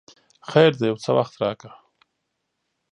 خیر 0.51 0.71
دی 0.79 0.85
یو 0.89 0.97
څه 1.03 1.11
وخت 1.17 1.33
راکړه! 1.43 1.73